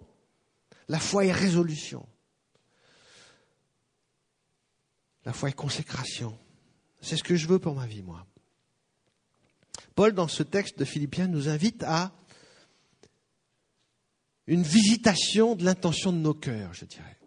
[0.89, 2.07] La foi est résolution.
[5.25, 6.39] La foi est consécration.
[7.01, 8.27] C'est ce que je veux pour ma vie, moi.
[9.99, 12.13] Paul, dans ce texte de Philippiens, nous invite à
[14.47, 17.19] une visitation de l'intention de nos cœurs, je dirais.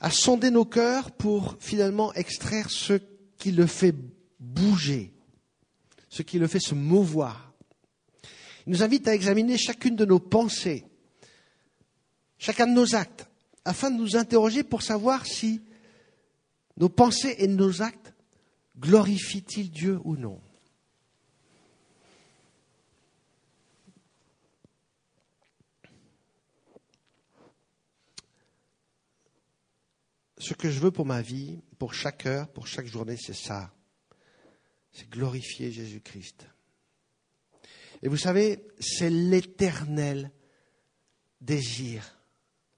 [0.00, 3.00] À sonder nos cœurs pour finalement extraire ce
[3.38, 3.94] qui le fait
[4.38, 5.14] bouger,
[6.10, 7.54] ce qui le fait se mouvoir.
[8.66, 10.84] Il nous invite à examiner chacune de nos pensées,
[12.36, 13.30] chacun de nos actes,
[13.64, 15.62] afin de nous interroger pour savoir si
[16.76, 18.12] nos pensées et nos actes
[18.78, 20.38] glorifient-ils Dieu ou non.
[30.46, 33.74] Ce que je veux pour ma vie, pour chaque heure, pour chaque journée, c'est ça.
[34.92, 36.46] C'est glorifier Jésus-Christ.
[38.02, 40.30] Et vous savez, c'est l'éternel
[41.40, 42.20] désir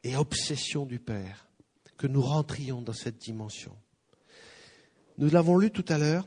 [0.03, 1.51] et obsession du Père
[1.99, 3.77] que nous rentrions dans cette dimension.
[5.19, 6.27] Nous l'avons lu tout à l'heure,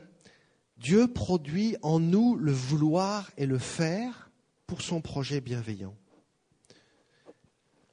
[0.76, 4.30] Dieu produit en nous le vouloir et le faire
[4.68, 5.96] pour son projet bienveillant.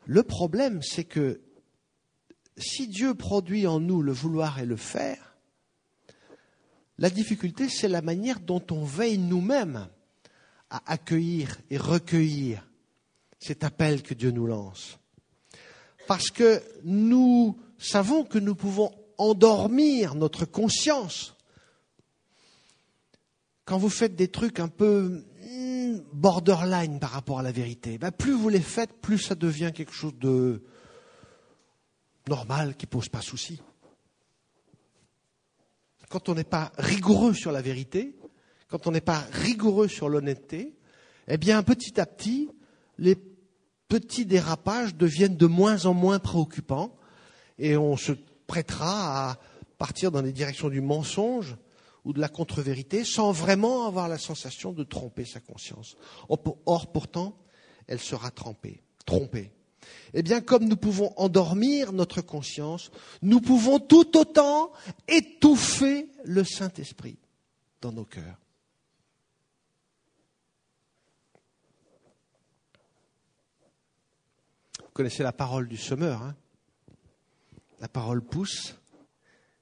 [0.05, 1.41] Le problème, c'est que
[2.59, 5.35] si Dieu produit en nous le vouloir et le faire,
[6.97, 9.87] la difficulté, c'est la manière dont on veille nous-mêmes
[10.69, 12.67] à accueillir et recueillir
[13.39, 14.99] cet appel que Dieu nous lance.
[16.07, 21.35] Parce que nous savons que nous pouvons endormir notre conscience.
[23.63, 28.11] Quand vous faites des trucs un peu hmm, borderline par rapport à la vérité, ben
[28.11, 30.63] plus vous les faites, plus ça devient quelque chose de
[32.29, 33.61] normal qui ne pose pas souci.
[36.07, 38.15] Quand on n'est pas rigoureux sur la vérité,
[38.69, 40.75] quand on n'est pas rigoureux sur l'honnêteté,
[41.27, 42.49] eh bien petit à petit,
[42.97, 43.15] les
[43.89, 46.95] petits dérapages deviennent de moins en moins préoccupants
[47.57, 48.13] et on se
[48.47, 49.37] prêtera à
[49.77, 51.57] partir dans les directions du mensonge
[52.05, 55.97] ou de la contre-vérité sans vraiment avoir la sensation de tromper sa conscience.
[56.29, 57.37] Or, pourtant,
[57.87, 58.81] elle sera trompée.
[60.13, 64.71] Eh bien, comme nous pouvons endormir notre conscience, nous pouvons tout autant
[65.07, 67.17] étouffer le Saint-Esprit
[67.81, 68.37] dans nos cœurs.
[74.79, 76.21] Vous connaissez la parole du semeur.
[76.23, 76.35] Hein?
[77.79, 78.75] La parole pousse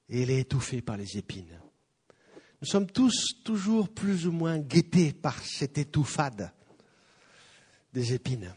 [0.08, 1.60] et elle est étouffée par les épines.
[2.60, 6.52] Nous sommes tous toujours plus ou moins guettés par cette étouffade
[7.92, 8.52] des épines.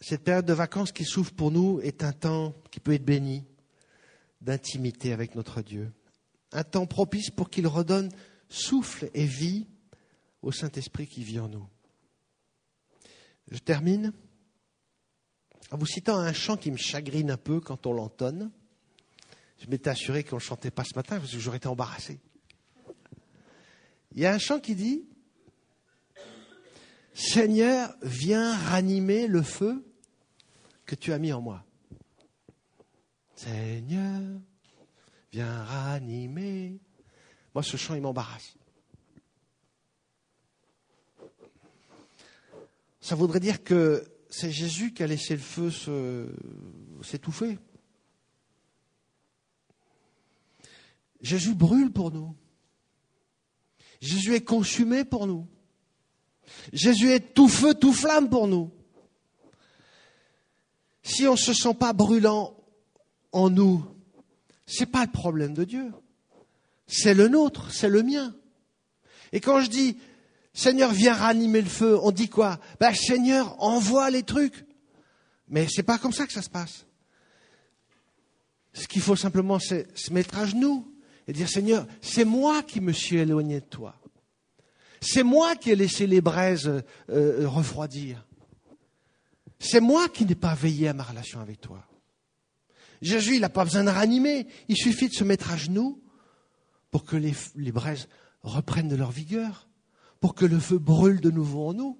[0.00, 3.44] Cette période de vacances qui s'ouvre pour nous est un temps qui peut être béni
[4.40, 5.92] d'intimité avec notre Dieu.
[6.52, 8.10] Un temps propice pour qu'il redonne
[8.48, 9.66] souffle et vie
[10.42, 11.66] au Saint-Esprit qui vit en nous.
[13.50, 14.12] Je termine
[15.70, 18.50] en vous citant un chant qui me chagrine un peu quand on l'entonne.
[19.58, 22.20] Je m'étais assuré qu'on ne chantait pas ce matin parce que j'aurais été embarrassé.
[24.12, 25.07] Il y a un chant qui dit
[27.18, 29.84] Seigneur, viens ranimer le feu
[30.86, 31.64] que tu as mis en moi.
[33.34, 34.40] Seigneur,
[35.32, 36.78] viens ranimer.
[37.52, 38.54] Moi, ce chant, il m'embarrasse.
[43.00, 45.72] Ça voudrait dire que c'est Jésus qui a laissé le feu
[47.02, 47.58] s'étouffer.
[51.20, 52.36] Jésus brûle pour nous.
[54.00, 55.48] Jésus est consumé pour nous.
[56.72, 58.70] Jésus est tout feu, tout flamme pour nous.
[61.02, 62.56] Si on ne se sent pas brûlant
[63.32, 63.84] en nous,
[64.66, 65.92] ce n'est pas le problème de Dieu.
[66.86, 68.34] C'est le nôtre, c'est le mien.
[69.32, 69.96] Et quand je dis
[70.58, 71.96] Seigneur, viens ranimer le feu.
[72.02, 72.58] On dit quoi?
[72.80, 74.66] Ben, Seigneur, envoie les trucs.
[75.48, 76.84] Mais c'est pas comme ça que ça se passe.
[78.72, 80.92] Ce qu'il faut simplement, c'est se mettre à genoux
[81.28, 83.94] et dire Seigneur, c'est moi qui me suis éloigné de toi.
[85.00, 88.26] C'est moi qui ai laissé les braises euh, refroidir.
[89.58, 91.84] C'est moi qui n'ai pas veillé à ma relation avec toi.
[93.02, 94.46] Jésus, il n'a pas besoin de ranimer.
[94.68, 96.02] Il suffit de se mettre à genoux
[96.90, 98.08] pour que les, les braises
[98.42, 99.68] reprennent de leur vigueur
[100.20, 101.98] pour que le feu brûle de nouveau en nous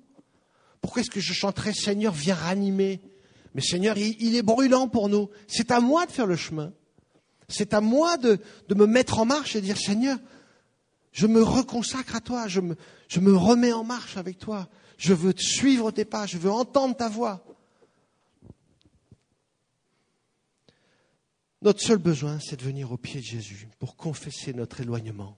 [0.81, 3.01] Pourquoi est-ce que je chanterais Seigneur, viens ranimer
[3.55, 5.31] Mais Seigneur, il, est brûlant pour nous.
[5.47, 6.73] C'est à moi de faire le chemin.
[7.49, 8.39] C'est à moi de,
[8.75, 10.19] me mettre en marche et dire Seigneur,
[11.19, 14.69] je me reconsacre à toi, je me, remets en marche avec toi.
[14.99, 17.45] Je veux suivre tes pas, je veux entendre ta voix.
[21.61, 25.37] Notre seul besoin, c'est de venir au pied de Jésus pour confesser notre éloignement.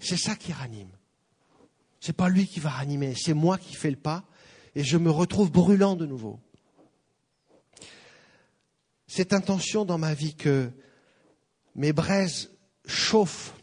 [0.00, 0.90] C'est ça qui ranime.
[2.00, 4.24] C'est pas lui qui va ranimer, c'est moi qui fais le pas
[4.74, 6.40] et je me retrouve brûlant de nouveau.
[9.06, 10.72] Cette intention dans ma vie que
[11.76, 12.50] mes braises
[12.86, 13.54] chauffent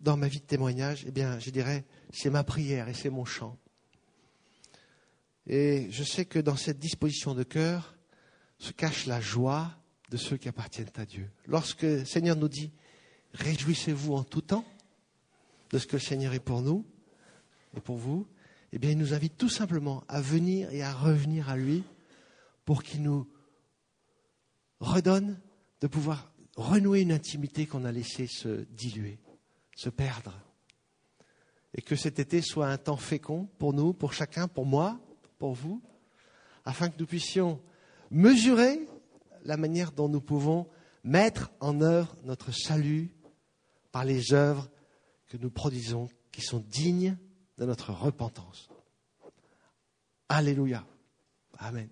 [0.00, 3.24] dans ma vie de témoignage, eh bien, je dirais, c'est ma prière et c'est mon
[3.24, 3.58] chant.
[5.46, 7.96] Et je sais que dans cette disposition de cœur
[8.58, 9.72] se cache la joie
[10.10, 11.30] de ceux qui appartiennent à Dieu.
[11.46, 12.72] Lorsque le Seigneur nous dit,
[13.34, 14.64] réjouissez-vous en tout temps
[15.70, 16.84] de ce que le Seigneur est pour nous,
[17.76, 18.26] et pour vous,
[18.72, 21.84] eh bien, il nous invite tout simplement à venir et à revenir à lui
[22.64, 23.28] pour qu'il nous
[24.80, 25.40] redonne
[25.80, 29.18] de pouvoir renouer une intimité qu'on a laissé se diluer,
[29.74, 30.34] se perdre.
[31.74, 35.00] Et que cet été soit un temps fécond pour nous, pour chacun, pour moi,
[35.38, 35.82] pour vous,
[36.64, 37.62] afin que nous puissions
[38.10, 38.86] mesurer
[39.44, 40.68] la manière dont nous pouvons
[41.04, 43.14] mettre en œuvre notre salut
[43.92, 44.68] par les œuvres
[45.28, 47.16] que nous produisons, qui sont dignes
[47.58, 48.68] de notre repentance.
[50.28, 50.84] Alléluia.
[51.58, 51.88] Amen.